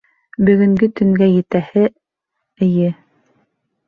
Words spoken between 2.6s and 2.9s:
эйе...